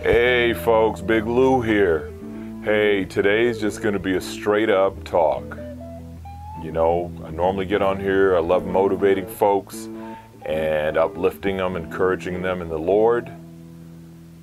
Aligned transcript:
Hey 0.00 0.54
folks, 0.54 1.00
Big 1.00 1.26
Lou 1.26 1.60
here. 1.60 2.12
Hey, 2.62 3.04
today's 3.04 3.60
just 3.60 3.82
going 3.82 3.94
to 3.94 3.98
be 3.98 4.14
a 4.14 4.20
straight 4.20 4.70
up 4.70 5.02
talk. 5.02 5.58
You 6.62 6.70
know, 6.70 7.10
I 7.24 7.30
normally 7.30 7.66
get 7.66 7.82
on 7.82 7.98
here, 7.98 8.36
I 8.36 8.38
love 8.38 8.64
motivating 8.64 9.26
folks 9.26 9.88
and 10.46 10.96
uplifting 10.96 11.56
them, 11.56 11.74
encouraging 11.74 12.42
them 12.42 12.62
in 12.62 12.68
the 12.68 12.78
Lord. 12.78 13.28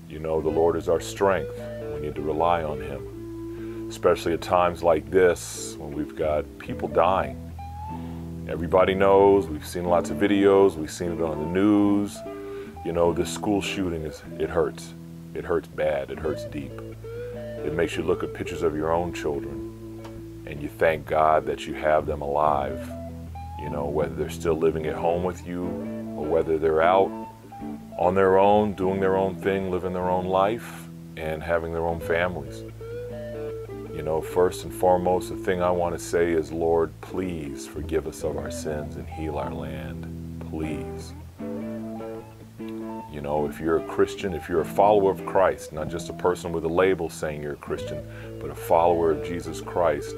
You 0.10 0.20
know, 0.20 0.41
the 0.41 0.50
Lord 0.50 0.75
is 0.75 0.89
our 0.89 1.00
strength. 1.00 1.57
We 1.93 2.01
need 2.01 2.15
to 2.15 2.21
rely 2.21 2.61
on 2.61 2.82
Him, 2.82 3.87
especially 3.89 4.33
at 4.33 4.42
times 4.42 4.83
like 4.83 5.10
this 5.10 5.78
when 5.78 5.93
we've 5.93 6.18
got 6.18 6.43
people 6.60 6.89
dying. 6.89 7.39
Everybody 8.50 8.93
knows, 8.93 9.47
we've 9.47 9.65
seen 9.65 9.86
lots 9.86 10.10
of 10.10 10.18
videos, 10.18 10.75
we've 10.75 10.92
seen 10.92 11.14
it 11.14 11.21
on 11.21 11.39
the 11.39 11.50
news. 11.50 12.18
You 12.83 12.92
know, 12.92 13.14
this 13.14 13.33
school 13.33 13.61
shooting 13.61 14.04
is, 14.04 14.21
it 14.37 14.50
hurts. 14.50 14.93
It 15.36 15.46
hurts 15.46 15.68
bad, 15.68 16.12
it 16.12 16.20
hurts 16.20 16.46
deep. 16.46 16.71
It 17.34 17.74
makes 17.74 17.96
you 17.98 18.04
look 18.04 18.24
at 18.24 18.34
pictures 18.34 18.64
of 18.64 18.75
your 18.75 18.92
own 18.92 19.14
children 19.14 19.75
and 20.46 20.61
you 20.61 20.70
thank 20.70 21.06
God 21.06 21.46
that 21.48 21.66
you 21.66 21.74
have 21.74 22.06
them 22.06 22.21
alive. 22.21 22.89
You 23.60 23.70
know, 23.70 23.86
whether 23.86 24.14
they're 24.14 24.30
still 24.30 24.56
living 24.56 24.86
at 24.86 24.96
home 24.96 25.24
with 25.24 25.46
you 25.48 25.64
or 26.16 26.25
whether 26.25 26.58
they're 26.58 26.82
out 26.82 27.11
on 27.98 28.14
their 28.14 28.38
own, 28.38 28.74
doing 28.74 29.00
their 29.00 29.16
own 29.16 29.36
thing, 29.36 29.71
living 29.71 29.94
their 29.94 30.10
own 30.10 30.25
life, 30.25 30.88
and 31.18 31.42
having 31.42 31.74
their 31.74 31.86
own 31.86 32.00
families. 32.00 32.64
You 33.95 34.03
know, 34.03 34.22
first 34.22 34.66
and 34.66 34.73
foremost, 34.73 35.30
the 35.30 35.38
thing 35.38 35.61
I 35.61 35.72
want 35.72 35.97
to 35.97 36.03
say 36.03 36.31
is, 36.33 36.52
Lord, 36.52 36.92
please 37.00 37.66
forgive 37.66 38.08
us 38.08 38.23
of 38.23 38.38
our 38.38 38.52
sins 38.52 38.97
and 38.97 39.08
heal 39.08 39.38
our 39.38 39.53
land. 39.53 40.45
Please. 40.50 41.14
You 43.16 43.21
know, 43.21 43.47
if 43.47 43.61
you're 43.61 43.77
a 43.77 43.88
Christian, 43.88 44.33
if 44.33 44.49
you're 44.49 44.59
a 44.59 44.66
follower 44.66 45.09
of 45.09 45.25
Christ, 45.25 45.71
not 45.71 45.88
just 45.88 46.09
a 46.09 46.13
person 46.13 46.52
with 46.52 46.66
a 46.66 46.67
label 46.67 47.09
saying 47.09 47.41
you're 47.41 47.53
a 47.53 47.55
Christian, 47.55 48.05
but 48.41 48.49
a 48.49 48.55
follower 48.55 49.11
of 49.11 49.23
Jesus 49.23 49.61
Christ, 49.61 50.17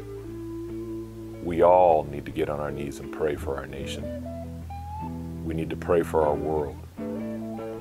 we 1.44 1.62
all 1.62 2.08
need 2.09 2.25
to 2.25 2.31
get 2.31 2.50
on 2.50 2.59
our 2.59 2.72
knees 2.72 2.98
and 2.98 3.14
pray 3.14 3.36
for 3.36 3.56
our 3.56 3.68
nation. 3.68 4.03
We 5.45 5.53
need 5.53 5.70
to 5.70 5.75
pray 5.75 6.02
for 6.02 6.25
our 6.25 6.34
world. 6.34 6.75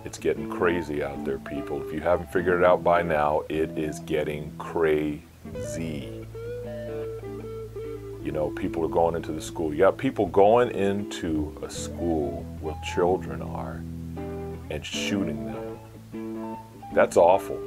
It's 0.04 0.18
getting 0.18 0.50
crazy 0.50 1.02
out 1.02 1.24
there, 1.24 1.38
people. 1.38 1.82
If 1.82 1.94
you 1.94 2.00
haven't 2.00 2.30
figured 2.30 2.60
it 2.60 2.66
out 2.66 2.84
by 2.84 3.00
now, 3.00 3.40
it 3.48 3.70
is 3.70 4.00
getting 4.00 4.52
crazy. 4.58 5.22
You 8.22 8.32
know, 8.32 8.52
people 8.54 8.84
are 8.84 8.88
going 8.88 9.16
into 9.16 9.32
the 9.32 9.40
school. 9.40 9.72
You 9.72 9.78
got 9.78 9.96
people 9.96 10.26
going 10.26 10.72
into 10.72 11.56
a 11.62 11.70
school 11.70 12.44
where 12.60 12.76
children 12.84 13.40
are 13.40 13.80
and 14.70 14.84
shooting 14.84 15.46
them. 15.46 16.56
That's 16.92 17.16
awful. 17.16 17.60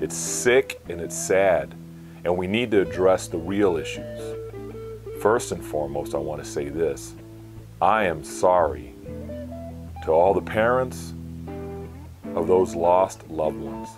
It's 0.00 0.16
sick 0.16 0.80
and 0.88 1.00
it's 1.00 1.16
sad. 1.16 1.74
And 2.24 2.36
we 2.36 2.46
need 2.46 2.70
to 2.72 2.80
address 2.80 3.28
the 3.28 3.38
real 3.38 3.76
issues. 3.76 4.36
First 5.20 5.52
and 5.52 5.64
foremost, 5.64 6.14
I 6.14 6.18
want 6.18 6.42
to 6.42 6.48
say 6.48 6.68
this 6.68 7.14
I 7.80 8.04
am 8.04 8.24
sorry 8.24 8.94
to 10.04 10.10
all 10.10 10.34
the 10.34 10.40
parents 10.40 11.12
of 12.34 12.46
those 12.46 12.74
lost 12.74 13.28
loved 13.30 13.58
ones. 13.58 13.88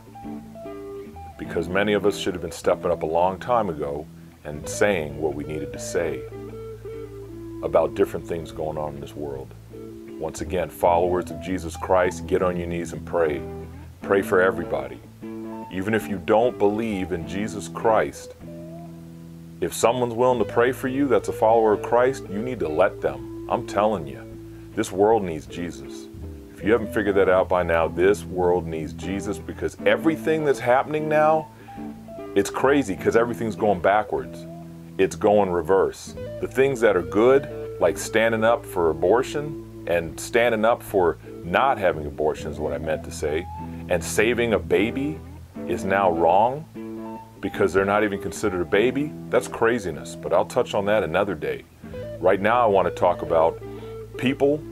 Because 1.39 1.69
many 1.69 1.93
of 1.93 2.07
us 2.07 2.17
should 2.17 2.35
have 2.35 2.43
been 2.43 2.53
stepping 2.53 2.91
up 2.91 3.03
a 3.03 3.07
long 3.07 3.39
time 3.39 3.69
ago 3.69 4.07
and 4.45 4.69
saying 4.69 5.21
what 5.21 5.35
we 5.35 5.45
needed 5.45 5.73
to 5.73 5.79
say 5.79 6.23
about 7.63 7.95
different 7.95 8.27
things 8.27 8.51
going 8.51 8.77
on 8.77 8.95
in 8.95 9.01
this 9.01 9.15
world. 9.15 9.55
Once 10.23 10.41
again, 10.41 10.71
followers 10.71 11.33
of 11.33 11.41
Jesus 11.41 11.77
Christ, 11.77 12.29
get 12.29 12.43
on 12.43 12.57
your 12.57 12.69
knees 12.69 12.93
and 12.93 13.05
pray. 13.05 13.43
Pray 14.03 14.23
for 14.23 14.41
everybody. 14.41 15.01
Even 15.73 15.95
if 15.95 16.07
you 16.07 16.23
don't 16.25 16.57
believe 16.59 17.11
in 17.11 17.27
Jesus 17.27 17.67
Christ, 17.67 18.37
if 19.61 19.75
someone's 19.75 20.15
willing 20.15 20.39
to 20.39 20.45
pray 20.45 20.71
for 20.71 20.87
you 20.87 21.09
that's 21.09 21.29
a 21.29 21.33
follower 21.33 21.73
of 21.73 21.83
Christ, 21.83 22.23
you 22.31 22.39
need 22.39 22.61
to 22.61 22.69
let 22.69 23.01
them. 23.01 23.49
I'm 23.51 23.67
telling 23.67 24.07
you, 24.07 24.23
this 24.77 24.93
world 24.93 25.25
needs 25.25 25.45
Jesus. 25.47 26.07
If 26.55 26.63
you 26.63 26.71
haven't 26.71 26.95
figured 26.95 27.17
that 27.17 27.29
out 27.29 27.49
by 27.49 27.65
now, 27.65 27.89
this 27.89 28.23
world 28.25 28.65
needs 28.65 28.93
Jesus 28.93 29.39
because 29.39 29.77
everything 29.87 30.45
that's 30.45 30.61
happening 30.61 31.09
now, 31.09 31.49
it's 32.37 32.49
crazy 32.49 32.95
because 32.95 33.17
everything's 33.17 33.57
going 33.57 33.81
backwards. 33.81 34.47
It's 34.99 35.17
going 35.17 35.51
reverse. 35.51 36.15
The 36.41 36.47
things 36.47 36.81
that 36.81 36.97
are 36.97 37.03
good, 37.03 37.49
like 37.81 37.99
standing 37.99 38.45
up 38.45 38.65
for 38.65 38.91
abortion, 38.91 39.69
and 39.87 40.19
standing 40.19 40.65
up 40.65 40.83
for 40.83 41.19
not 41.45 41.79
having 41.79 42.07
abortions, 42.07 42.59
what 42.59 42.73
I 42.73 42.79
meant 42.79 43.05
to 43.05 43.11
say, 43.11 43.47
and 43.89 44.03
saving 44.03 44.55
a 44.55 44.59
baby 44.59 45.19
is 45.67 45.85
now 45.85 46.11
wrong 46.11 47.21
because 47.41 47.73
they're 47.73 47.85
not 47.85 48.05
even 48.05 48.21
considered 48.21 48.61
a 48.61 48.65
baby, 48.65 49.13
that's 49.29 49.49
craziness. 49.49 50.15
But 50.15 50.33
I'll 50.33 50.47
touch 50.47 50.75
on 50.75 50.85
that 50.87 51.03
another 51.03 51.35
day. 51.35 51.65
Right 52.21 52.41
now, 52.41 52.63
I 52.63 52.67
want 52.67 52.87
to 52.87 52.95
talk 52.95 53.23
about 53.23 53.61
people. 54.17 54.63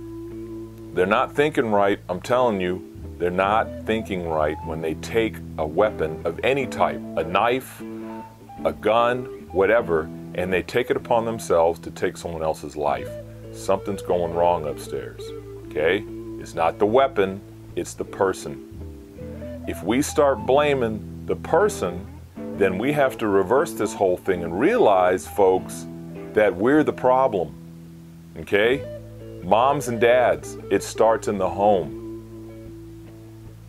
They're 0.94 1.06
not 1.06 1.34
thinking 1.34 1.70
right. 1.70 1.99
I'm 2.09 2.20
telling 2.20 2.60
you, 2.60 2.87
they're 3.19 3.31
not 3.31 3.69
thinking 3.87 4.28
right 4.28 4.56
when 4.65 4.81
they 4.81 4.94
take 4.94 5.37
a 5.59 5.66
weapon 5.66 6.25
of 6.25 6.38
any 6.43 6.66
type 6.66 7.00
a 7.16 7.25
knife, 7.25 7.82
a 8.65 8.72
gun, 8.72 9.25
whatever 9.53 10.09
and 10.34 10.53
they 10.53 10.62
take 10.62 10.91
it 10.91 10.97
upon 10.97 11.25
themselves 11.25 11.78
to 11.81 11.91
take 11.91 12.16
someone 12.16 12.43
else's 12.43 12.76
life 12.76 13.10
something's 13.60 14.03
going 14.03 14.34
wrong 14.34 14.66
upstairs. 14.66 15.22
Okay? 15.66 16.04
It's 16.41 16.54
not 16.54 16.78
the 16.78 16.87
weapon, 16.87 17.41
it's 17.76 17.94
the 17.94 18.04
person. 18.04 18.66
If 19.69 19.82
we 19.84 20.03
start 20.03 20.47
blaming 20.47 21.25
the 21.26 21.37
person, 21.37 22.06
then 22.56 22.78
we 22.78 22.93
have 22.93 23.16
to 23.19 23.28
reverse 23.28 23.72
this 23.72 23.94
whole 23.94 24.16
thing 24.16 24.43
and 24.43 24.59
realize, 24.59 25.26
folks, 25.28 25.87
that 26.32 26.54
we're 26.54 26.82
the 26.82 26.93
problem. 26.93 27.54
Okay? 28.38 28.84
Moms 29.43 29.88
and 29.88 30.00
dads, 30.00 30.56
it 30.70 30.82
starts 30.82 31.28
in 31.28 31.38
the 31.38 31.49
home. 31.49 32.00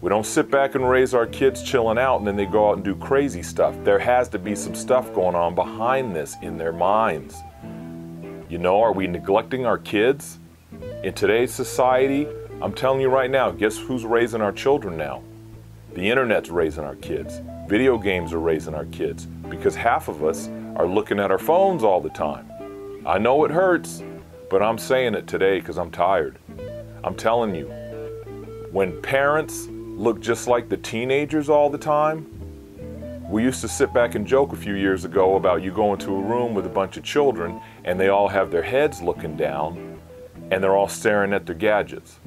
We 0.02 0.10
don't 0.10 0.26
sit 0.26 0.50
back 0.50 0.74
and 0.74 0.90
raise 0.90 1.14
our 1.14 1.28
kids 1.28 1.62
chilling 1.62 2.00
out 2.00 2.18
and 2.18 2.28
then 2.28 2.36
they 2.36 2.48
go 2.48 2.70
out 2.70 2.78
and 2.78 2.84
do 2.84 2.96
crazy 2.96 3.44
stuff. 3.44 3.76
There 3.84 4.00
has 4.00 4.28
to 4.30 4.40
be 4.40 4.56
some 4.56 4.74
stuff 4.74 5.14
going 5.14 5.36
on 5.36 5.54
behind 5.54 6.16
this 6.16 6.36
in 6.42 6.58
their 6.58 6.74
minds. 6.74 7.36
You 8.52 8.58
know, 8.58 8.82
are 8.82 8.92
we 8.92 9.08
neglecting 9.08 9.66
our 9.66 9.78
kids? 9.78 10.38
In 11.04 11.14
today's 11.14 11.54
society, 11.54 12.28
I'm 12.62 12.74
telling 12.74 13.00
you 13.00 13.08
right 13.08 13.32
now, 13.32 13.50
guess 13.50 13.78
who's 13.78 14.04
raising 14.04 14.42
our 14.42 14.52
children 14.52 14.98
now? 14.98 15.24
The 15.94 16.10
internet's 16.10 16.50
raising 16.50 16.84
our 16.84 16.98
kids. 16.98 17.40
Video 17.70 17.98
games 17.98 18.34
are 18.34 18.42
raising 18.42 18.76
our 18.76 18.84
kids 18.88 19.26
because 19.26 19.74
half 19.74 20.10
of 20.10 20.26
us 20.26 20.50
are 20.76 20.86
looking 20.86 21.18
at 21.18 21.32
our 21.32 21.38
phones 21.38 21.82
all 21.82 22.02
the 22.02 22.10
time. 22.10 22.52
I 23.06 23.20
know 23.20 23.46
it 23.46 23.52
hurts, 23.52 24.04
but 24.50 24.62
I'm 24.62 24.78
saying 24.78 25.16
it 25.16 25.28
today 25.28 25.62
because 25.62 25.78
I'm 25.78 25.90
tired. 25.90 26.38
I'm 27.06 27.16
telling 27.16 27.56
you, 27.56 27.68
when 28.70 29.02
parents 29.02 29.70
look 29.72 30.20
just 30.20 30.50
like 30.50 30.68
the 30.68 30.76
teenagers 30.76 31.48
all 31.48 31.70
the 31.70 31.78
time, 31.78 32.26
we 33.32 33.44
used 33.44 33.62
to 33.62 33.68
sit 33.70 33.94
back 33.94 34.16
and 34.16 34.28
joke 34.28 34.52
a 34.52 34.58
few 34.58 34.74
years 34.74 35.06
ago 35.06 35.38
about 35.38 35.62
you 35.62 35.72
going 35.72 35.98
to 35.98 36.14
a 36.14 36.22
room 36.22 36.54
with 36.54 36.66
a 36.66 36.70
bunch 36.70 36.98
of 36.98 37.04
children 37.06 37.62
and 37.86 37.98
they 37.98 38.10
all 38.10 38.28
have 38.28 38.52
their 38.52 38.62
heads 38.62 39.02
looking 39.02 39.38
down 39.38 39.98
and 40.52 40.62
they're 40.62 40.76
all 40.76 40.90
staring 40.90 41.32
at 41.32 41.46
their 41.46 41.56
gadgets, 41.56 42.20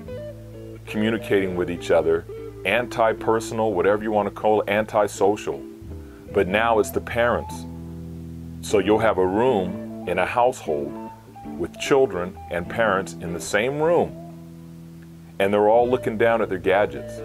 communicating 0.87 1.57
with 1.57 1.71
each 1.71 1.91
other, 1.91 2.25
anti 2.65 3.13
personal, 3.13 3.75
whatever 3.75 4.03
you 4.03 4.11
want 4.11 4.27
to 4.27 4.35
call 4.35 4.63
it, 4.63 4.69
anti-social. 4.71 5.63
But 6.33 6.49
now 6.49 6.79
it's 6.79 6.91
the 6.91 7.03
parents. 7.03 7.67
So 8.63 8.79
you'll 8.79 8.99
have 8.99 9.19
a 9.19 9.27
room 9.27 10.09
in 10.09 10.19
a 10.19 10.25
household 10.25 11.11
with 11.59 11.79
children 11.79 12.35
and 12.51 12.67
parents 12.67 13.13
in 13.13 13.35
the 13.35 13.41
same 13.41 13.79
room 13.79 14.25
and 15.39 15.53
they're 15.53 15.69
all 15.69 15.87
looking 15.87 16.17
down 16.17 16.41
at 16.41 16.49
their 16.49 16.57
gadgets. 16.57 17.21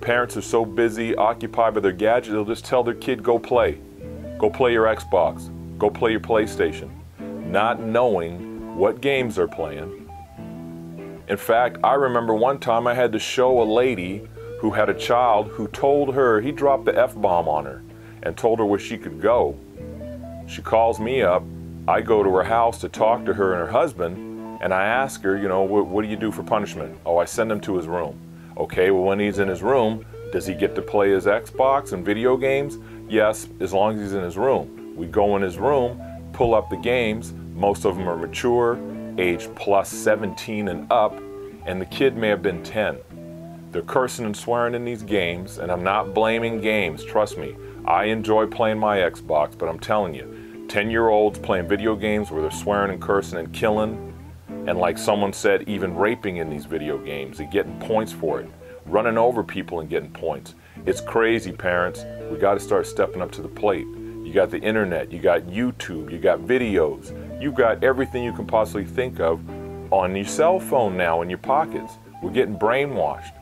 Parents 0.00 0.34
are 0.38 0.42
so 0.42 0.64
busy, 0.64 1.14
occupied 1.14 1.74
by 1.74 1.80
their 1.80 1.92
gadgets, 1.92 2.32
they'll 2.32 2.44
just 2.44 2.64
tell 2.64 2.82
their 2.82 2.94
kid, 2.94 3.22
go 3.22 3.38
play. 3.38 3.78
Go 4.38 4.48
play 4.48 4.72
your 4.72 4.86
Xbox. 4.86 5.50
Go 5.78 5.90
play 5.90 6.12
your 6.12 6.20
PlayStation. 6.20 6.90
Not 7.18 7.80
knowing 7.80 8.76
what 8.76 9.02
games 9.02 9.36
they're 9.36 9.46
playing. 9.46 10.08
In 11.28 11.36
fact, 11.36 11.76
I 11.84 11.94
remember 11.94 12.34
one 12.34 12.58
time 12.58 12.86
I 12.86 12.94
had 12.94 13.12
to 13.12 13.18
show 13.18 13.60
a 13.60 13.64
lady 13.64 14.26
who 14.60 14.70
had 14.70 14.88
a 14.88 14.94
child 14.94 15.48
who 15.48 15.68
told 15.68 16.14
her 16.14 16.40
he 16.40 16.50
dropped 16.50 16.86
the 16.86 16.98
F 16.98 17.14
bomb 17.14 17.46
on 17.46 17.66
her 17.66 17.82
and 18.22 18.36
told 18.36 18.58
her 18.58 18.64
where 18.64 18.78
she 18.78 18.96
could 18.96 19.20
go. 19.20 19.54
She 20.48 20.62
calls 20.62 20.98
me 20.98 21.20
up. 21.20 21.42
I 21.86 22.00
go 22.00 22.22
to 22.22 22.30
her 22.36 22.44
house 22.44 22.80
to 22.80 22.88
talk 22.88 23.26
to 23.26 23.34
her 23.34 23.52
and 23.52 23.60
her 23.60 23.72
husband, 23.72 24.60
and 24.62 24.72
I 24.72 24.84
ask 24.84 25.22
her, 25.22 25.36
you 25.36 25.48
know, 25.48 25.62
what, 25.62 25.86
what 25.86 26.02
do 26.02 26.08
you 26.08 26.16
do 26.16 26.30
for 26.30 26.42
punishment? 26.42 26.98
Oh, 27.04 27.18
I 27.18 27.26
send 27.26 27.52
him 27.52 27.60
to 27.60 27.76
his 27.76 27.86
room. 27.86 28.18
Okay, 28.56 28.90
well, 28.90 29.04
when 29.04 29.18
he's 29.18 29.38
in 29.38 29.48
his 29.48 29.62
room, 29.62 30.04
does 30.32 30.46
he 30.46 30.54
get 30.54 30.74
to 30.74 30.82
play 30.82 31.10
his 31.10 31.26
Xbox 31.26 31.92
and 31.92 32.04
video 32.04 32.36
games? 32.36 32.78
Yes, 33.08 33.48
as 33.60 33.72
long 33.72 33.94
as 33.94 34.00
he's 34.00 34.12
in 34.12 34.22
his 34.22 34.36
room. 34.36 34.94
We 34.96 35.06
go 35.06 35.36
in 35.36 35.42
his 35.42 35.58
room, 35.58 36.00
pull 36.32 36.54
up 36.54 36.70
the 36.70 36.76
games. 36.76 37.32
Most 37.54 37.84
of 37.84 37.96
them 37.96 38.08
are 38.08 38.16
mature, 38.16 38.78
age 39.18 39.48
plus 39.54 39.88
17 39.90 40.68
and 40.68 40.90
up, 40.92 41.18
and 41.66 41.80
the 41.80 41.86
kid 41.86 42.16
may 42.16 42.28
have 42.28 42.42
been 42.42 42.62
10. 42.62 42.98
They're 43.72 43.82
cursing 43.82 44.26
and 44.26 44.36
swearing 44.36 44.74
in 44.74 44.84
these 44.84 45.02
games, 45.02 45.58
and 45.58 45.70
I'm 45.70 45.84
not 45.84 46.14
blaming 46.14 46.60
games, 46.60 47.04
trust 47.04 47.38
me. 47.38 47.56
I 47.84 48.04
enjoy 48.04 48.46
playing 48.46 48.78
my 48.78 48.98
Xbox, 48.98 49.56
but 49.56 49.68
I'm 49.68 49.78
telling 49.78 50.14
you, 50.14 50.66
10 50.68 50.90
year 50.90 51.08
olds 51.08 51.38
playing 51.38 51.68
video 51.68 51.94
games 51.94 52.30
where 52.30 52.42
they're 52.42 52.50
swearing 52.50 52.92
and 52.92 53.00
cursing 53.00 53.38
and 53.38 53.52
killing, 53.52 54.09
and 54.70 54.78
like 54.78 54.96
someone 54.96 55.32
said, 55.32 55.68
even 55.68 55.96
raping 55.96 56.36
in 56.36 56.48
these 56.48 56.64
video 56.64 56.96
games 56.96 57.40
and 57.40 57.50
getting 57.50 57.76
points 57.80 58.12
for 58.12 58.38
it, 58.40 58.48
running 58.86 59.18
over 59.18 59.42
people 59.42 59.80
and 59.80 59.90
getting 59.90 60.12
points. 60.12 60.54
It's 60.86 61.00
crazy, 61.00 61.50
parents. 61.50 62.04
We 62.30 62.38
got 62.38 62.54
to 62.54 62.60
start 62.60 62.86
stepping 62.86 63.20
up 63.20 63.32
to 63.32 63.42
the 63.42 63.48
plate. 63.48 63.84
You 64.22 64.32
got 64.32 64.48
the 64.48 64.60
internet, 64.60 65.10
you 65.10 65.18
got 65.18 65.42
YouTube, 65.42 66.12
you 66.12 66.18
got 66.18 66.38
videos, 66.42 67.10
you've 67.42 67.56
got 67.56 67.82
everything 67.82 68.22
you 68.22 68.32
can 68.32 68.46
possibly 68.46 68.84
think 68.84 69.18
of 69.18 69.40
on 69.92 70.14
your 70.14 70.24
cell 70.24 70.60
phone 70.60 70.96
now 70.96 71.22
in 71.22 71.28
your 71.28 71.40
pockets. 71.40 71.94
We're 72.22 72.30
getting 72.30 72.56
brainwashed. 72.56 73.34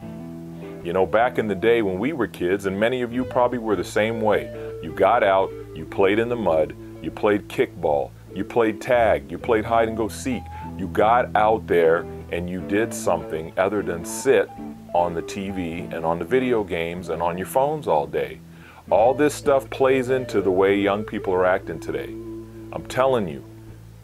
You 0.82 0.94
know, 0.94 1.04
back 1.04 1.36
in 1.36 1.46
the 1.46 1.54
day 1.54 1.82
when 1.82 1.98
we 1.98 2.14
were 2.14 2.26
kids, 2.26 2.64
and 2.64 2.80
many 2.80 3.02
of 3.02 3.12
you 3.12 3.22
probably 3.22 3.58
were 3.58 3.76
the 3.76 3.84
same 3.84 4.22
way, 4.22 4.50
you 4.82 4.94
got 4.94 5.22
out, 5.22 5.52
you 5.74 5.84
played 5.84 6.18
in 6.18 6.30
the 6.30 6.36
mud, 6.36 6.74
you 7.02 7.10
played 7.10 7.48
kickball, 7.48 8.12
you 8.34 8.44
played 8.44 8.80
tag, 8.80 9.30
you 9.30 9.36
played 9.36 9.66
hide 9.66 9.88
and 9.88 9.96
go 9.96 10.08
seek. 10.08 10.42
You 10.78 10.86
got 10.86 11.34
out 11.34 11.66
there 11.66 12.06
and 12.30 12.48
you 12.48 12.60
did 12.60 12.94
something 12.94 13.52
other 13.56 13.82
than 13.82 14.04
sit 14.04 14.48
on 14.94 15.12
the 15.12 15.22
TV 15.22 15.92
and 15.92 16.04
on 16.04 16.20
the 16.20 16.24
video 16.24 16.62
games 16.62 17.08
and 17.08 17.20
on 17.20 17.36
your 17.36 17.48
phones 17.48 17.88
all 17.88 18.06
day. 18.06 18.40
All 18.88 19.12
this 19.12 19.34
stuff 19.34 19.68
plays 19.70 20.10
into 20.10 20.40
the 20.40 20.52
way 20.52 20.78
young 20.78 21.02
people 21.02 21.34
are 21.34 21.44
acting 21.44 21.80
today. 21.80 22.10
I'm 22.72 22.86
telling 22.88 23.26
you, 23.26 23.44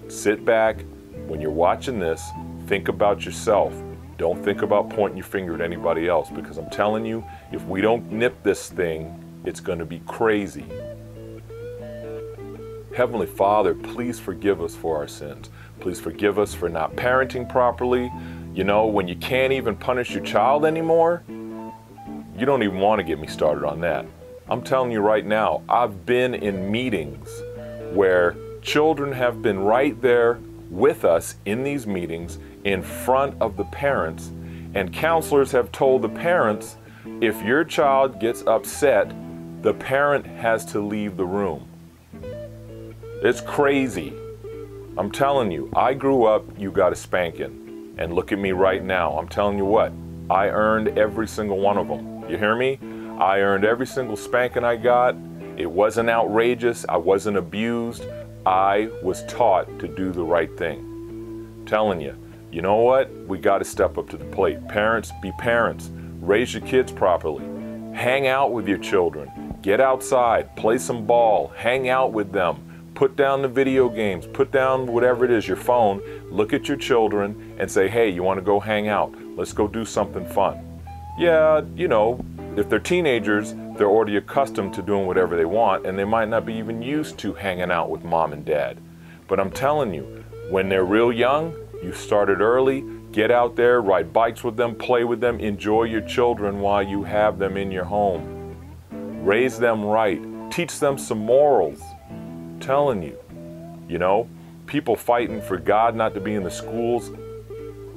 sit 0.09 0.44
back 0.44 0.85
when 1.29 1.41
you're 1.41 1.50
watching 1.50 2.00
this, 2.00 2.23
think 2.67 2.88
about 2.88 3.25
yourself. 3.25 3.73
Don't 4.19 4.44
think 4.44 4.62
about 4.62 4.91
pointing 4.91 5.17
your 5.17 5.27
finger 5.27 5.55
at 5.55 5.61
anybody 5.61 6.09
else 6.09 6.29
because 6.29 6.59
I'm 6.59 6.70
telling 6.70 7.06
you, 7.06 7.25
if 7.53 7.65
we 7.67 7.82
don't 7.82 8.11
nip 8.11 8.43
this 8.43 8.69
thing, 8.69 9.23
it's 9.44 9.61
going 9.61 9.79
to 9.79 9.87
be 9.87 10.00
crazy. 10.06 10.67
Heavenly 12.94 13.27
Father, 13.27 13.75
please 13.75 14.20
forgive 14.20 14.62
us 14.62 14.77
for 14.77 14.97
our 14.97 15.09
sins. 15.09 15.50
Please 15.81 16.00
forgive 16.00 16.38
us 16.38 16.55
for 16.55 16.69
not 16.69 16.97
parenting 16.97 17.49
properly. 17.49 18.11
You 18.55 18.65
know, 18.65 18.87
when 18.87 19.09
you 19.09 19.17
can't 19.17 19.53
even 19.53 19.76
punish 19.76 20.12
your 20.12 20.25
child 20.25 20.65
anymore, 20.65 21.23
you 21.29 22.47
don't 22.47 22.62
even 22.62 22.79
want 22.79 23.00
to 23.00 23.05
get 23.05 23.19
me 23.19 23.26
started 23.26 23.65
on 23.65 23.81
that. 23.81 24.06
I'm 24.49 24.62
telling 24.62 24.93
you 24.93 25.00
right 25.00 25.25
now, 25.25 25.62
I've 25.69 26.05
been 26.05 26.35
in 26.35 26.71
meetings 26.71 27.43
where 27.93 28.37
children 28.62 29.12
have 29.12 29.43
been 29.43 29.59
right 29.61 30.00
there 30.00 30.38
with 30.71 31.05
us 31.05 31.37
in 31.44 31.62
these 31.62 31.87
meetings 31.87 32.38
in 32.65 32.82
front 32.82 33.41
of 33.41 33.56
the 33.56 33.65
parents, 33.65 34.32
and 34.75 34.93
counselors 34.93 35.53
have 35.53 35.70
told 35.70 36.03
the 36.03 36.09
parents 36.09 36.77
if 37.20 37.41
your 37.43 37.65
child 37.65 38.19
gets 38.19 38.43
upset, 38.47 39.12
the 39.62 39.75
parent 39.75 40.27
has 40.27 40.65
to 40.67 40.81
leave 40.81 41.17
the 41.17 41.25
room. 41.25 41.69
It's 43.23 43.41
crazy. 43.41 44.12
I'm 44.96 45.11
telling 45.11 45.50
you, 45.50 45.69
I 45.75 45.93
grew 45.93 46.25
up, 46.25 46.44
you 46.56 46.70
got 46.70 46.93
a 46.93 46.96
spanking. 46.96 47.94
And 47.99 48.14
look 48.14 48.31
at 48.31 48.38
me 48.38 48.52
right 48.52 48.82
now. 48.82 49.19
I'm 49.19 49.26
telling 49.26 49.58
you 49.58 49.64
what, 49.64 49.93
I 50.31 50.49
earned 50.49 50.96
every 50.96 51.26
single 51.26 51.58
one 51.58 51.79
of 51.79 51.88
them. 51.88 52.31
You 52.31 52.38
hear 52.38 52.55
me? 52.55 52.79
I 53.19 53.41
earned 53.41 53.64
every 53.64 53.88
single 53.88 54.17
spanking 54.17 54.62
I 54.62 54.76
got. 54.76 55.17
It 55.56 55.67
wasn't 55.67 56.11
outrageous. 56.11 56.87
I 56.88 56.96
wasn't 56.96 57.37
abused. 57.37 58.06
I 58.46 58.88
was 59.02 59.25
taught 59.26 59.81
to 59.81 59.88
do 59.88 60.12
the 60.12 60.23
right 60.23 60.56
thing. 60.56 60.79
I'm 60.79 61.67
telling 61.67 62.00
you, 62.00 62.17
you 62.52 62.62
know 62.62 62.76
what? 62.76 63.11
We 63.26 63.38
got 63.38 63.58
to 63.58 63.64
step 63.64 63.99
up 63.99 64.08
to 64.11 64.17
the 64.17 64.25
plate. 64.26 64.69
Parents, 64.69 65.11
be 65.20 65.32
parents. 65.32 65.91
Raise 66.20 66.55
your 66.55 66.62
kids 66.62 66.93
properly. 66.93 67.44
Hang 67.94 68.29
out 68.29 68.52
with 68.52 68.69
your 68.69 68.79
children. 68.79 69.58
Get 69.61 69.81
outside, 69.81 70.55
play 70.55 70.79
some 70.79 71.05
ball, 71.05 71.49
hang 71.56 71.88
out 71.88 72.12
with 72.12 72.31
them. 72.31 72.64
Put 72.94 73.17
down 73.17 73.43
the 73.43 73.49
video 73.49 73.88
games, 73.88 74.25
put 74.25 74.52
down 74.52 74.87
whatever 74.87 75.25
it 75.25 75.32
is, 75.32 75.49
your 75.49 75.56
phone, 75.56 76.00
look 76.31 76.52
at 76.52 76.69
your 76.69 76.76
children 76.76 77.56
and 77.58 77.69
say, 77.69 77.88
hey, 77.88 78.08
you 78.08 78.23
want 78.23 78.38
to 78.38 78.44
go 78.44 78.61
hang 78.61 78.87
out? 78.87 79.12
Let's 79.37 79.52
go 79.52 79.67
do 79.67 79.85
something 79.85 80.25
fun. 80.25 80.81
Yeah, 81.19 81.62
you 81.75 81.88
know, 81.88 82.25
if 82.56 82.69
they're 82.69 82.79
teenagers, 82.79 83.55
they're 83.76 83.91
already 83.91 84.17
accustomed 84.17 84.75
to 84.75 84.82
doing 84.82 85.08
whatever 85.08 85.37
they 85.37 85.44
want 85.44 85.87
and 85.87 85.99
they 85.99 86.05
might 86.05 86.29
not 86.29 86.46
be 86.46 86.55
even 86.55 86.82
used 86.82 87.19
to 87.19 87.32
hanging 87.35 87.73
out 87.73 87.91
with 87.91 88.05
mom 88.05 88.32
and 88.32 88.44
dad. 88.44 88.79
But 89.26 89.41
I'm 89.41 89.50
telling 89.50 89.93
you, 89.93 90.25
when 90.49 90.69
they're 90.69 90.85
real 90.85 91.12
young, 91.12 91.52
you 91.82 91.93
start 91.93 92.31
it 92.31 92.38
early, 92.38 92.85
get 93.11 93.32
out 93.32 93.56
there, 93.56 93.81
ride 93.81 94.12
bikes 94.12 94.44
with 94.44 94.56
them, 94.56 94.76
play 94.76 95.02
with 95.02 95.20
them, 95.20 95.41
enjoy 95.41 95.85
your 95.85 96.02
children 96.02 96.61
while 96.61 96.82
you 96.82 97.02
have 97.02 97.41
them 97.41 97.56
in 97.56 97.73
your 97.73 97.85
home. 97.85 98.56
Raise 99.25 99.58
them 99.58 99.85
right, 99.85 100.23
teach 100.52 100.79
them 100.79 100.96
some 100.96 101.19
morals. 101.19 101.82
Telling 102.65 103.03
you, 103.03 103.19
you 103.91 103.99
know, 103.99 104.27
people 104.65 104.97
fighting 104.97 105.43
for 105.43 105.59
God 105.59 105.95
not 105.95 106.15
to 106.15 106.21
be 106.21 106.35
in 106.35 106.43
the 106.43 106.51
schools. 106.51 107.11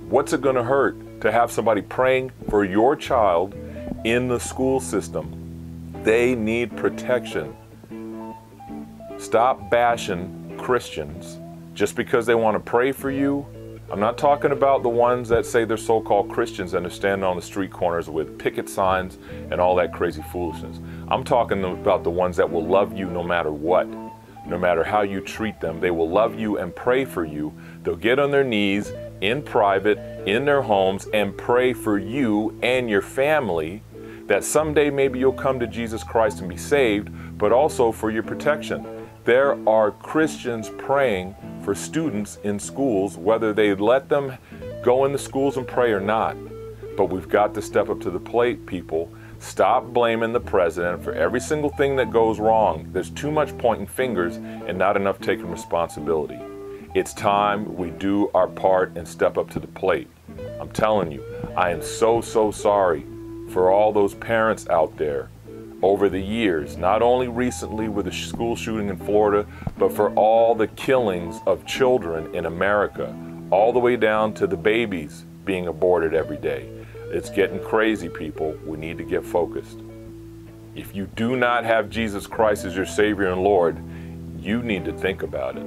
What's 0.09 0.33
it 0.33 0.41
going 0.41 0.57
to 0.57 0.63
hurt 0.63 1.21
to 1.21 1.31
have 1.31 1.53
somebody 1.53 1.81
praying 1.81 2.33
for 2.49 2.65
your 2.65 2.93
child 2.97 3.55
in 4.03 4.27
the 4.27 4.37
school 4.37 4.81
system? 4.81 5.93
They 6.03 6.35
need 6.35 6.75
protection. 6.75 7.55
Stop 9.17 9.71
bashing 9.71 10.57
Christians 10.57 11.37
just 11.73 11.95
because 11.95 12.25
they 12.25 12.35
want 12.35 12.55
to 12.55 12.59
pray 12.59 12.91
for 12.91 13.09
you 13.09 13.45
I'm 13.89 14.01
not 14.01 14.17
talking 14.17 14.51
about 14.51 14.83
the 14.83 14.89
ones 14.89 15.29
that 15.29 15.45
say 15.45 15.63
they're 15.63 15.77
so 15.77 16.01
called 16.01 16.29
Christians 16.29 16.73
and 16.73 16.85
are 16.85 16.89
standing 16.89 17.23
on 17.23 17.37
the 17.37 17.41
street 17.41 17.71
corners 17.71 18.09
with 18.09 18.37
picket 18.37 18.67
signs 18.67 19.17
and 19.49 19.61
all 19.61 19.75
that 19.75 19.93
crazy 19.93 20.21
foolishness. 20.23 20.79
I'm 21.07 21.23
talking 21.23 21.63
about 21.63 22.03
the 22.03 22.09
ones 22.09 22.35
that 22.35 22.51
will 22.51 22.65
love 22.65 22.97
you 22.97 23.05
no 23.05 23.23
matter 23.23 23.49
what, 23.49 23.87
no 24.47 24.57
matter 24.57 24.83
how 24.83 25.01
you 25.01 25.21
treat 25.21 25.59
them. 25.59 25.79
They 25.79 25.91
will 25.91 26.09
love 26.09 26.39
you 26.39 26.57
and 26.57 26.75
pray 26.75 27.05
for 27.05 27.25
you. 27.25 27.53
They'll 27.83 27.95
get 27.95 28.19
on 28.19 28.31
their 28.31 28.43
knees 28.43 28.91
in 29.21 29.41
private, 29.41 29.97
in 30.27 30.45
their 30.45 30.61
homes, 30.61 31.07
and 31.13 31.37
pray 31.37 31.73
for 31.73 31.97
you 31.97 32.57
and 32.61 32.89
your 32.89 33.01
family 33.01 33.83
that 34.27 34.43
someday 34.43 34.89
maybe 34.89 35.19
you'll 35.19 35.31
come 35.31 35.59
to 35.59 35.67
Jesus 35.67 36.03
Christ 36.03 36.41
and 36.41 36.49
be 36.49 36.57
saved, 36.57 37.09
but 37.37 37.51
also 37.51 37.91
for 37.91 38.11
your 38.11 38.23
protection. 38.23 38.85
There 39.23 39.57
are 39.67 39.91
Christians 39.91 40.69
praying 40.77 41.35
for 41.63 41.73
students 41.73 42.37
in 42.43 42.59
schools, 42.59 43.17
whether 43.17 43.53
they 43.53 43.73
let 43.73 44.09
them 44.09 44.37
go 44.83 45.05
in 45.05 45.11
the 45.11 45.17
schools 45.17 45.57
and 45.57 45.67
pray 45.67 45.91
or 45.91 45.99
not. 45.99 46.37
But 46.95 47.05
we've 47.05 47.29
got 47.29 47.53
to 47.55 47.61
step 47.61 47.89
up 47.89 47.99
to 48.01 48.09
the 48.09 48.19
plate, 48.19 48.65
people. 48.65 49.11
Stop 49.39 49.85
blaming 49.85 50.33
the 50.33 50.39
president 50.39 51.03
for 51.03 51.13
every 51.13 51.39
single 51.39 51.69
thing 51.69 51.95
that 51.95 52.11
goes 52.11 52.39
wrong. 52.39 52.87
There's 52.91 53.11
too 53.11 53.31
much 53.31 53.55
pointing 53.57 53.85
fingers 53.85 54.37
and 54.37 54.77
not 54.77 54.97
enough 54.97 55.19
taking 55.19 55.49
responsibility. 55.49 56.39
It's 56.95 57.13
time 57.13 57.75
we 57.75 57.91
do 57.91 58.31
our 58.33 58.47
part 58.47 58.97
and 58.97 59.07
step 59.07 59.37
up 59.37 59.49
to 59.51 59.59
the 59.59 59.67
plate. 59.67 60.07
I'm 60.59 60.69
telling 60.69 61.11
you, 61.11 61.23
I 61.55 61.69
am 61.69 61.83
so, 61.83 62.21
so 62.21 62.49
sorry 62.49 63.05
for 63.49 63.71
all 63.71 63.93
those 63.93 64.15
parents 64.15 64.67
out 64.69 64.97
there 64.97 65.29
over 65.83 66.09
the 66.09 66.19
years, 66.19 66.75
not 66.75 67.03
only 67.03 67.27
recently 67.27 67.87
with 67.87 68.05
the 68.05 68.11
school 68.11 68.55
shooting 68.55 68.89
in 68.89 68.97
Florida, 68.97 69.47
but 69.77 69.93
for 69.93 70.11
all 70.15 70.55
the 70.55 70.67
killings 70.67 71.39
of 71.45 71.65
children 71.67 72.33
in 72.33 72.47
America, 72.47 73.15
all 73.51 73.71
the 73.71 73.79
way 73.79 73.95
down 73.95 74.33
to 74.33 74.47
the 74.47 74.57
babies 74.57 75.25
being 75.45 75.67
aborted 75.67 76.15
every 76.15 76.37
day. 76.37 76.76
It's 77.09 77.29
getting 77.29 77.63
crazy, 77.63 78.09
people. 78.09 78.57
We 78.65 78.77
need 78.77 78.97
to 78.97 79.03
get 79.03 79.25
focused. 79.25 79.79
If 80.75 80.95
you 80.95 81.07
do 81.15 81.35
not 81.35 81.63
have 81.63 81.89
Jesus 81.89 82.27
Christ 82.27 82.65
as 82.65 82.75
your 82.75 82.85
Savior 82.85 83.31
and 83.31 83.41
Lord, 83.41 83.77
you 84.37 84.61
need 84.61 84.85
to 84.85 84.91
think 84.91 85.23
about 85.23 85.55
it. 85.55 85.65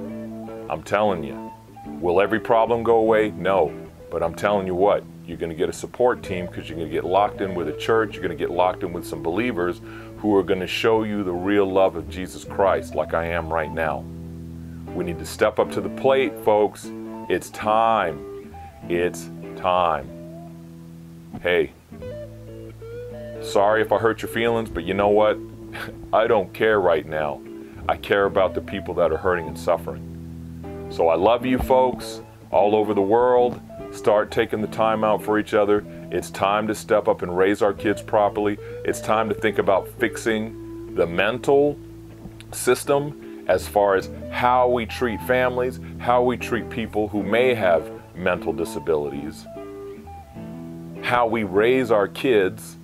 I'm 0.69 0.83
telling 0.83 1.23
you. 1.23 1.51
Will 1.99 2.21
every 2.21 2.39
problem 2.39 2.83
go 2.83 2.97
away? 2.97 3.31
No. 3.31 3.73
But 4.09 4.21
I'm 4.21 4.35
telling 4.35 4.67
you 4.67 4.75
what, 4.75 5.03
you're 5.25 5.37
going 5.37 5.49
to 5.49 5.55
get 5.55 5.69
a 5.69 5.73
support 5.73 6.21
team 6.21 6.45
because 6.45 6.69
you're 6.69 6.77
going 6.77 6.89
to 6.89 6.93
get 6.93 7.05
locked 7.05 7.41
in 7.41 7.55
with 7.55 7.69
a 7.69 7.77
church. 7.77 8.13
You're 8.13 8.23
going 8.23 8.37
to 8.37 8.41
get 8.41 8.51
locked 8.51 8.83
in 8.83 8.93
with 8.93 9.05
some 9.05 9.23
believers 9.23 9.81
who 10.19 10.35
are 10.35 10.43
going 10.43 10.59
to 10.59 10.67
show 10.67 11.03
you 11.03 11.23
the 11.23 11.31
real 11.31 11.65
love 11.65 11.95
of 11.95 12.09
Jesus 12.09 12.43
Christ, 12.43 12.93
like 12.93 13.13
I 13.13 13.25
am 13.25 13.51
right 13.51 13.71
now. 13.71 14.05
We 14.93 15.03
need 15.03 15.17
to 15.19 15.25
step 15.25 15.57
up 15.57 15.71
to 15.71 15.81
the 15.81 15.89
plate, 15.89 16.37
folks. 16.43 16.91
It's 17.29 17.49
time. 17.49 18.53
It's 18.89 19.29
time. 19.55 20.20
Hey, 21.39 21.71
sorry 23.41 23.81
if 23.81 23.91
I 23.91 23.97
hurt 23.97 24.21
your 24.21 24.29
feelings, 24.29 24.69
but 24.69 24.83
you 24.83 24.93
know 24.93 25.09
what? 25.09 25.37
I 26.13 26.27
don't 26.27 26.53
care 26.53 26.79
right 26.79 27.05
now. 27.05 27.41
I 27.87 27.97
care 27.97 28.25
about 28.25 28.53
the 28.53 28.61
people 28.61 28.93
that 28.95 29.11
are 29.11 29.17
hurting 29.17 29.47
and 29.47 29.57
suffering. 29.57 30.87
So 30.91 31.07
I 31.07 31.15
love 31.15 31.45
you 31.45 31.57
folks 31.57 32.21
all 32.51 32.75
over 32.75 32.93
the 32.93 33.01
world. 33.01 33.59
Start 33.91 34.29
taking 34.29 34.61
the 34.61 34.67
time 34.67 35.03
out 35.03 35.23
for 35.23 35.39
each 35.39 35.53
other. 35.53 35.83
It's 36.11 36.29
time 36.29 36.67
to 36.67 36.75
step 36.75 37.07
up 37.07 37.21
and 37.21 37.35
raise 37.35 37.61
our 37.61 37.73
kids 37.73 38.01
properly. 38.01 38.57
It's 38.85 39.01
time 39.01 39.29
to 39.29 39.35
think 39.35 39.57
about 39.57 39.87
fixing 39.99 40.95
the 40.95 41.07
mental 41.07 41.79
system 42.51 43.45
as 43.47 43.67
far 43.67 43.95
as 43.95 44.09
how 44.29 44.69
we 44.69 44.85
treat 44.85 45.19
families, 45.21 45.79
how 45.97 46.21
we 46.23 46.37
treat 46.37 46.69
people 46.69 47.07
who 47.07 47.23
may 47.23 47.53
have 47.53 47.91
mental 48.15 48.53
disabilities, 48.53 49.45
how 51.11 51.27
we 51.27 51.43
raise 51.43 51.91
our 51.91 52.07
kids. 52.07 52.77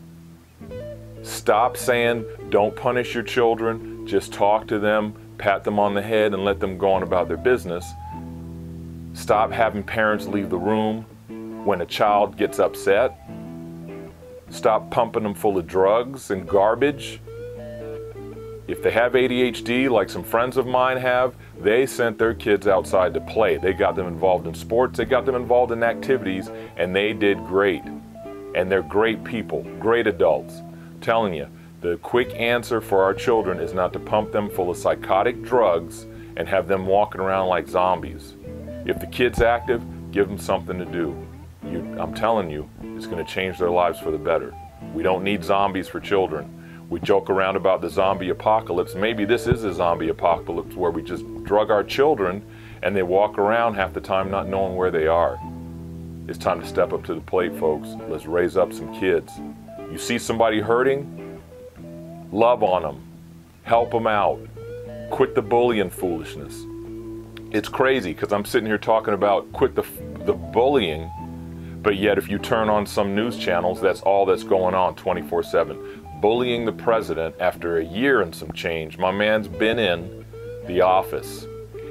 Stop 1.24 1.78
saying, 1.78 2.26
don't 2.50 2.76
punish 2.76 3.14
your 3.14 3.24
children, 3.24 4.06
just 4.06 4.34
talk 4.34 4.68
to 4.68 4.80
them, 4.80 5.16
pat 5.38 5.64
them 5.64 5.80
on 5.80 5.94
the 5.94 6.02
head, 6.02 6.34
and 6.34 6.44
let 6.44 6.60
them 6.60 6.78
go 6.78 6.92
on 6.92 7.04
about 7.04 7.30
their 7.30 7.38
business. 7.38 7.86
Stop 9.14 9.50
having 9.50 9.82
parents 9.82 10.28
leave 10.28 10.50
the 10.50 10.58
room 10.58 11.06
when 11.64 11.80
a 11.80 11.86
child 11.86 12.36
gets 12.36 12.60
upset. 12.60 13.18
Stop 14.50 14.92
pumping 14.92 15.24
them 15.24 15.34
full 15.34 15.58
of 15.58 15.66
drugs 15.66 16.30
and 16.30 16.46
garbage. 16.46 17.22
If 18.68 18.84
they 18.84 18.92
have 18.92 19.14
ADHD, 19.14 19.90
like 19.90 20.10
some 20.10 20.26
friends 20.26 20.58
of 20.58 20.68
mine 20.68 20.98
have, 20.98 21.34
they 21.62 21.86
sent 21.86 22.20
their 22.20 22.34
kids 22.34 22.68
outside 22.68 23.14
to 23.14 23.22
play. 23.22 23.56
They 23.56 23.72
got 23.72 23.96
them 23.96 24.08
involved 24.08 24.48
in 24.48 24.54
sports, 24.54 24.98
they 24.98 25.06
got 25.06 25.26
them 25.26 25.36
involved 25.36 25.72
in 25.72 25.82
activities, 25.82 26.50
and 26.76 26.94
they 26.94 27.14
did 27.14 27.38
great. 27.46 27.84
And 28.56 28.72
they're 28.72 28.82
great 28.82 29.24
people, 29.24 29.63
great 29.80 30.08
adults. 30.08 30.62
Telling 31.01 31.34
you, 31.34 31.48
the 31.82 31.98
quick 31.98 32.34
answer 32.34 32.82
for 32.82 33.04
our 33.04 33.13
children 33.13 33.60
is 33.60 33.74
not 33.74 33.94
to 33.94 34.00
pump 34.00 34.32
them 34.32 34.50
full 34.50 34.70
of 34.70 34.77
psychotic 34.77 35.44
drugs 35.44 36.08
and 36.36 36.48
have 36.48 36.68
them 36.68 36.88
walking 36.88 37.22
around 37.22 37.48
like 37.48 37.68
zombies. 37.68 38.36
If 38.86 39.00
the 39.00 39.08
kid's 39.08 39.42
active, 39.42 39.84
give 40.12 40.27
them 40.27 40.38
something 40.38 40.80
to 40.80 40.86
do. 40.86 41.16
You, 41.63 41.80
I'm 42.00 42.13
telling 42.13 42.50
you, 42.50 42.70
it's 42.96 43.06
going 43.06 43.24
to 43.24 43.32
change 43.32 43.58
their 43.58 43.70
lives 43.70 44.00
for 44.00 44.12
the 44.12 44.18
better. 44.18 44.54
We 44.94 45.04
don't 45.04 45.24
need 45.24 45.44
zombies 45.44 45.88
for 45.88 46.00
children. 46.00 46.54
We 46.89 47.00
joke 47.01 47.30
around 47.30 47.58
about 47.58 47.82
the 47.82 47.89
zombie 47.89 48.30
apocalypse. 48.30 48.96
Maybe 48.96 49.25
this 49.25 49.46
is 49.46 49.63
a 49.63 49.74
zombie 49.74 50.10
apocalypse 50.10 50.75
where 50.75 50.92
we 50.92 51.04
just 51.04 51.25
drug 51.44 51.70
our 51.70 51.84
children 51.84 52.46
and 52.82 52.96
they 52.96 53.04
walk 53.04 53.38
around 53.38 53.74
half 53.74 53.94
the 53.94 54.01
time 54.01 54.32
not 54.32 54.48
knowing 54.48 54.75
where 54.75 54.92
they 54.92 55.08
are. 55.08 55.38
It's 56.28 56.38
time 56.38 56.60
to 56.60 56.68
step 56.68 56.92
up 56.92 57.06
to 57.06 57.16
the 57.16 57.22
plate, 57.22 57.56
folks. 57.56 57.90
Let's 58.10 58.26
raise 58.26 58.58
up 58.58 58.74
some 58.74 58.94
kids. 59.00 59.32
You 59.92 59.98
see 59.98 60.18
somebody 60.18 60.60
hurting? 60.60 61.42
Love 62.32 62.64
on 62.64 62.82
them. 62.82 63.02
Help 63.64 63.92
them 63.92 64.08
out. 64.08 64.40
Quit 65.10 65.36
the 65.36 65.42
bullying 65.42 65.90
foolishness. 65.90 66.66
It's 67.52 67.70
crazy 67.70 68.14
because 68.14 68.34
I'm 68.34 68.44
sitting 68.44 68.68
here 68.68 68.78
talking 68.78 69.14
about 69.14 69.52
quit 69.54 69.74
the, 69.74 69.86
the 70.26 70.34
bullying, 70.34 71.10
but 71.82 71.96
yet 71.96 72.18
if 72.18 72.30
you 72.30 72.40
turn 72.40 72.68
on 72.68 72.86
some 72.86 73.16
news 73.16 73.38
channels, 73.38 73.80
that's 73.80 74.02
all 74.02 74.26
that's 74.26 74.44
going 74.44 74.76
on 74.76 74.96
24 74.96 75.44
7 75.44 76.04
bullying 76.20 76.66
the 76.66 76.72
president 76.72 77.36
after 77.40 77.78
a 77.78 77.86
year 77.86 78.22
and 78.22 78.34
some 78.34 78.52
change. 78.52 78.98
My 78.98 79.12
man's 79.12 79.48
been 79.48 79.80
in 79.80 80.26
the 80.66 80.82
office, 80.82 81.46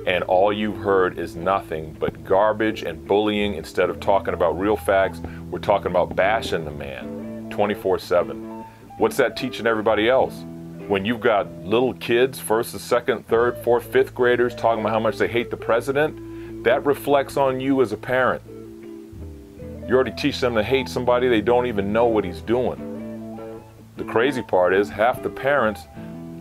and 0.07 0.23
all 0.25 0.53
you've 0.53 0.79
heard 0.79 1.19
is 1.19 1.35
nothing 1.35 1.95
but 1.99 2.25
garbage 2.25 2.83
and 2.83 3.07
bullying. 3.07 3.55
Instead 3.55 3.91
of 3.91 3.99
talking 3.99 4.35
about 4.35 4.59
real 4.59 4.77
facts, 4.77 5.21
we're 5.51 5.59
talking 5.59 5.89
about 5.89 6.15
bashing 6.15 6.65
the 6.65 6.71
man 6.71 7.51
24 7.51 7.99
7. 7.99 8.65
What's 8.99 9.17
that 9.17 9.37
teaching 9.37 9.67
everybody 9.67 10.09
else? 10.09 10.35
When 10.87 11.05
you've 11.05 11.21
got 11.21 11.53
little 11.65 11.93
kids, 11.95 12.39
first, 12.39 12.73
and 12.73 12.81
second, 12.81 13.27
third, 13.27 13.59
fourth, 13.59 13.85
fifth 13.93 14.15
graders, 14.15 14.55
talking 14.55 14.81
about 14.81 14.93
how 14.93 15.01
much 15.01 15.19
they 15.19 15.27
hate 15.27 15.51
the 15.51 15.57
president, 15.57 16.63
that 16.63 16.87
reflects 16.87 17.37
on 17.37 17.59
you 17.59 17.83
as 17.83 17.93
a 17.93 17.97
parent. 17.97 18.43
You 19.89 19.95
already 19.95 20.13
teach 20.13 20.41
them 20.41 20.55
to 20.55 20.63
hate 20.63 20.89
somebody 20.89 21.29
they 21.29 21.41
don't 21.41 21.67
even 21.67 21.93
know 21.93 22.07
what 22.07 22.25
he's 22.25 22.41
doing. 22.41 23.63
The 23.97 24.05
crazy 24.05 24.43
part 24.43 24.75
is 24.75 24.89
half 24.89 25.23
the 25.23 25.31
parents, 25.31 25.83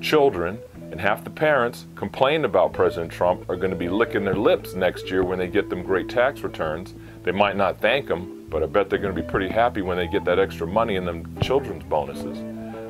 children, 0.01 0.60
and 0.96 1.02
half 1.02 1.25
the 1.25 1.30
parents 1.30 1.88
complain 1.96 2.46
about 2.46 2.72
President 2.72 3.12
Trump 3.12 3.50
are 3.50 3.58
going 3.58 3.70
to 3.70 3.75
be 3.75 3.90
licking 3.90 4.24
their 4.24 4.38
lips 4.38 4.75
next 4.75 5.10
year 5.12 5.25
when 5.25 5.38
they 5.38 5.50
get 5.50 5.70
them 5.70 5.84
great 5.84 6.08
tax 6.08 6.40
returns. 6.40 6.94
They 7.24 7.34
might 7.34 7.58
not 7.58 7.82
thank 7.82 8.08
him, 8.08 8.48
but 8.50 8.64
I 8.64 8.68
bet 8.68 8.90
they're 8.90 9.00
going 9.00 9.14
to 9.14 9.22
be 9.22 9.28
pretty 9.28 9.50
happy 9.50 9.82
when 9.82 9.98
they 9.98 10.08
get 10.08 10.24
that 10.24 10.40
extra 10.40 10.66
money 10.66 10.96
and 10.96 11.06
them 11.06 11.38
children's 11.42 11.84
bonuses. 11.84 12.38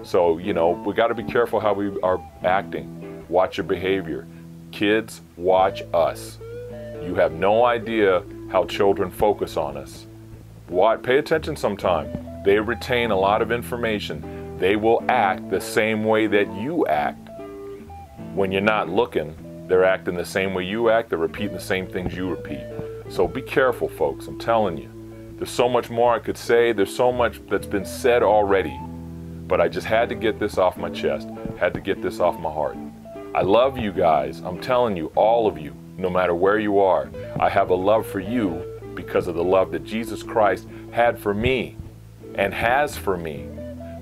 So, 0.08 0.38
you 0.38 0.54
know, 0.54 0.70
we 0.70 0.94
got 0.94 1.08
to 1.08 1.16
be 1.16 1.24
careful 1.24 1.60
how 1.60 1.74
we 1.74 2.00
are 2.02 2.24
acting. 2.44 3.26
Watch 3.28 3.58
your 3.58 3.64
behavior. 3.64 4.28
Kids, 4.72 5.22
watch 5.36 5.82
us. 5.92 6.38
You 7.02 7.16
have 7.16 7.32
no 7.32 7.66
idea 7.66 8.22
how 8.52 8.66
children 8.66 9.10
focus 9.10 9.58
on 9.58 9.78
us. 9.78 10.06
What? 10.68 11.02
Pay 11.02 11.18
attention 11.18 11.56
sometime. 11.56 12.44
They 12.46 12.60
retain 12.60 13.10
a 13.10 13.18
lot 13.18 13.42
of 13.42 13.52
information 13.52 14.36
they 14.58 14.78
will 14.78 15.04
act 15.10 15.50
the 15.50 15.60
same 15.60 16.06
way 16.06 16.28
that 16.28 16.54
you 16.56 16.88
act. 16.88 17.26
When 18.36 18.52
you're 18.52 18.60
not 18.60 18.90
looking, 18.90 19.34
they're 19.70 19.86
acting 19.86 20.16
the 20.16 20.26
same 20.26 20.54
way 20.54 20.66
you 20.66 20.90
act, 20.90 21.10
they're 21.10 21.18
repeating 21.18 21.54
the 21.54 21.62
same 21.62 21.88
things 21.88 22.14
you 22.14 22.30
repeat. 22.30 22.66
So 23.08 23.30
be 23.30 23.42
careful, 23.42 23.88
folks, 23.88 24.28
I'm 24.28 24.38
telling 24.38 24.78
you. 24.78 24.90
There's 25.38 25.50
so 25.50 25.70
much 25.70 25.90
more 25.90 26.14
I 26.14 26.20
could 26.20 26.38
say, 26.38 26.74
there's 26.74 26.94
so 26.94 27.14
much 27.14 27.40
that's 27.50 27.66
been 27.66 27.86
said 27.86 28.24
already. 28.24 28.78
But 29.48 29.62
I 29.62 29.70
just 29.70 29.88
had 29.88 30.10
to 30.10 30.16
get 30.16 30.38
this 30.38 30.58
off 30.58 30.76
my 30.76 30.90
chest, 30.90 31.30
had 31.58 31.74
to 31.76 31.80
get 31.80 32.02
this 32.02 32.20
off 32.20 32.38
my 32.38 32.52
heart. 32.52 32.76
I 33.34 33.42
love 33.42 33.78
you 33.78 33.94
guys, 33.94 34.42
I'm 34.42 34.60
telling 34.60 34.98
you, 34.98 35.14
all 35.16 35.48
of 35.48 35.58
you, 35.58 35.74
no 35.98 36.10
matter 36.10 36.36
where 36.36 36.60
you 36.60 36.80
are. 36.80 37.10
I 37.40 37.48
have 37.48 37.70
a 37.70 37.76
love 37.76 38.06
for 38.06 38.20
you 38.20 38.82
because 38.96 39.30
of 39.30 39.36
the 39.36 39.44
love 39.46 39.72
that 39.72 39.86
Jesus 39.86 40.24
Christ 40.24 40.68
had 40.92 41.18
for 41.18 41.34
me 41.34 41.78
and 42.34 42.54
has 42.54 42.98
for 42.98 43.16
me 43.16 43.48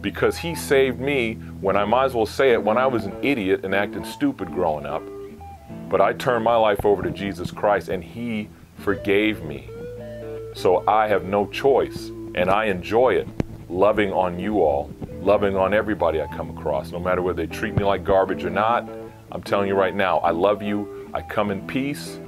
because 0.03 0.37
he 0.37 0.53
saved 0.53 0.99
me 0.99 1.35
when 1.61 1.77
I 1.77 1.85
might 1.85 2.05
as 2.05 2.13
well 2.13 2.27
say 2.27 2.51
it 2.51 2.61
when 2.61 2.77
I 2.77 2.85
was 2.85 3.05
an 3.05 3.15
idiot 3.23 3.63
and 3.63 3.73
acting 3.73 4.05
stupid 4.05 4.51
growing 4.51 4.85
up. 4.85 5.01
But 5.89 6.01
I 6.01 6.13
turned 6.13 6.43
my 6.43 6.57
life 6.57 6.85
over 6.85 7.01
to 7.01 7.09
Jesus 7.09 7.49
Christ 7.49 7.87
and 7.87 8.03
he 8.03 8.49
forgave 8.77 9.43
me. 9.43 9.69
So 10.53 10.83
I 10.87 11.07
have 11.07 11.23
no 11.23 11.47
choice 11.47 12.09
and 12.35 12.49
I 12.49 12.65
enjoy 12.65 13.15
it 13.15 13.27
loving 13.69 14.11
on 14.11 14.37
you 14.37 14.61
all, 14.61 14.91
loving 15.21 15.55
on 15.55 15.73
everybody 15.73 16.21
I 16.21 16.27
come 16.27 16.55
across, 16.55 16.91
no 16.91 16.99
matter 16.99 17.21
whether 17.21 17.45
they 17.45 17.51
treat 17.51 17.75
me 17.75 17.83
like 17.83 18.03
garbage 18.03 18.43
or 18.43 18.49
not. 18.49 18.87
I'm 19.31 19.41
telling 19.41 19.67
you 19.67 19.75
right 19.75 19.95
now, 19.95 20.19
I 20.19 20.31
love 20.31 20.61
you. 20.61 21.09
I 21.13 21.21
come 21.21 21.49
in 21.49 21.65
peace. 21.65 22.19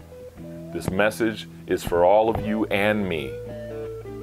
This 0.74 0.89
message 0.89 1.48
is 1.67 1.84
for 1.84 2.05
all 2.05 2.29
of 2.29 2.46
you 2.46 2.65
and 2.67 3.08
me. 3.08 3.34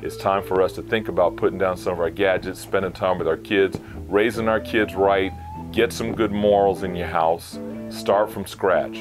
It's 0.03 0.17
time 0.17 0.43
for 0.43 0.61
us 0.63 0.73
to 0.73 0.83
think 0.83 1.07
about 1.07 1.37
putting 1.37 1.59
down 1.59 1.77
some 1.77 1.93
of 1.93 2.01
our 2.01 2.11
gadgets, 2.11 2.59
spending 2.59 2.91
time 2.91 3.19
with 3.19 3.29
our 3.29 3.37
kids, 3.37 3.79
raising 4.09 4.49
our 4.49 4.59
kids 4.59 4.97
right, 4.97 5.33
get 5.71 5.93
some 5.93 6.13
good 6.13 6.33
morals 6.33 6.83
in 6.83 6.97
your 6.97 7.07
house, 7.07 7.61
start 7.89 8.29
from 8.29 8.45
scratch. 8.45 8.99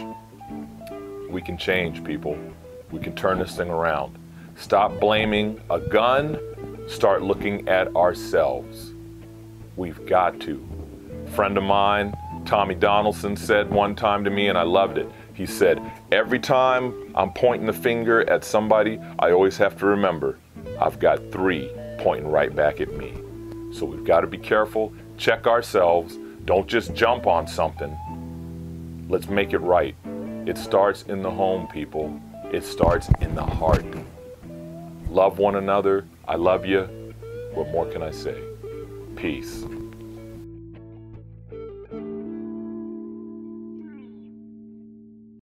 We 1.27 1.41
can 1.41 1.57
change, 1.57 2.03
people. 2.03 2.37
We 2.91 2.99
can 2.99 3.15
turn 3.15 3.39
this 3.39 3.57
thing 3.57 3.71
around. 3.71 4.15
Stop 4.55 4.99
blaming 4.99 5.59
a 5.71 5.79
gun, 5.79 6.37
start 6.87 7.23
looking 7.23 7.67
at 7.67 7.95
ourselves. 7.95 8.93
We've 9.77 10.05
got 10.05 10.39
to. 10.41 10.63
A 11.25 11.31
friend 11.31 11.57
of 11.57 11.63
mine, 11.63 12.15
Tommy 12.45 12.75
Donaldson, 12.75 13.35
said 13.35 13.71
one 13.71 13.95
time 13.95 14.23
to 14.23 14.29
me, 14.29 14.49
and 14.49 14.57
I 14.57 14.63
loved 14.63 14.99
it. 14.99 15.09
He 15.33 15.47
said, 15.47 15.81
Every 16.11 16.37
time 16.37 17.11
I'm 17.15 17.33
pointing 17.33 17.65
the 17.65 17.73
finger 17.73 18.29
at 18.29 18.43
somebody, 18.43 18.99
I 19.17 19.31
always 19.31 19.57
have 19.57 19.79
to 19.79 19.87
remember 19.87 20.37
I've 20.81 20.97
got 20.97 21.31
three 21.31 21.71
pointing 21.99 22.31
right 22.31 22.53
back 22.55 22.81
at 22.81 22.91
me. 22.93 23.13
So 23.71 23.85
we've 23.85 24.03
got 24.03 24.21
to 24.21 24.27
be 24.27 24.39
careful, 24.39 24.91
check 25.17 25.45
ourselves, 25.45 26.17
don't 26.45 26.67
just 26.67 26.95
jump 26.95 27.27
on 27.27 27.47
something. 27.47 27.95
Let's 29.07 29.29
make 29.29 29.53
it 29.53 29.59
right. 29.59 29.95
It 30.47 30.57
starts 30.57 31.03
in 31.03 31.21
the 31.21 31.29
home, 31.29 31.67
people. 31.67 32.19
It 32.51 32.65
starts 32.65 33.09
in 33.21 33.35
the 33.35 33.45
heart. 33.45 33.85
Love 35.07 35.37
one 35.37 35.55
another. 35.55 36.07
I 36.27 36.35
love 36.35 36.65
you. 36.65 36.81
What 37.53 37.69
more 37.69 37.85
can 37.85 38.01
I 38.01 38.11
say? 38.11 38.41
Peace. 39.15 39.63